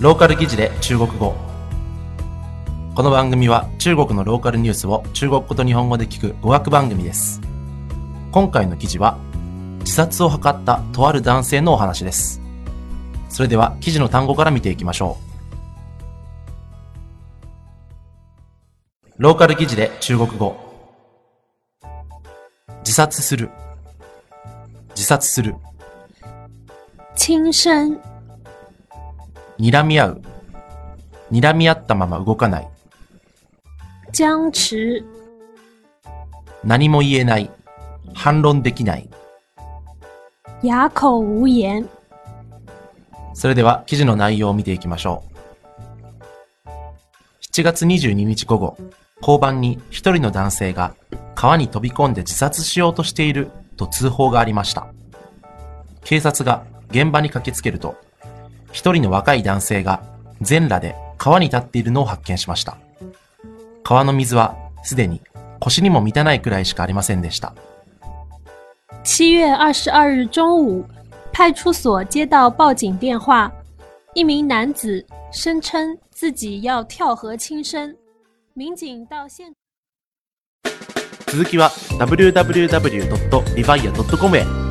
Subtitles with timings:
[0.00, 1.34] ローカル記事で中国語。
[2.94, 7.40] この番組は中国のローカルニュースを中国語と日本語で聞く語学番組です。
[8.30, 9.18] 今回の記事は
[9.80, 12.40] 自殺を図ったとある男性のお話です。
[13.28, 15.18] それでは記事の単語から見ていきましょ
[19.08, 19.14] う。
[19.18, 20.56] ローカル記事で中国語。
[22.82, 23.50] 自殺する。
[24.90, 25.56] 自殺する。
[27.16, 27.98] 轻生、
[29.58, 30.22] 睨み合う
[31.30, 32.68] 睨み合ったまま動かない
[34.12, 35.04] 僵持、
[36.64, 37.50] 何も言えない
[38.14, 39.08] 反論できない
[40.62, 41.88] 哑口无言。
[43.34, 45.22] それでは記事の内容を見ていきましょ
[46.66, 46.68] う。
[47.52, 48.76] 7月22日午後、
[49.20, 50.94] 交番に一人の男性が
[51.36, 54.88] 川に飛び込んで自殺しようとしていると通報がありました。
[56.02, 57.96] 警察が現場に駆けつけると、
[58.78, 60.04] 一人の若い男性が
[60.40, 62.76] 全裸で川に立っているのを発見しました。
[63.82, 65.20] 川の水はすでに
[65.58, 67.54] 腰にも満たないくらいしかありませんでした。
[69.02, 70.84] 7月二十二日中午，
[71.32, 73.50] 派出所接到报警电话，
[74.14, 77.96] 一名男子声称自己要跳河轻生。
[78.54, 79.52] 民警到现
[81.26, 84.67] 続きは www.rivia.com へ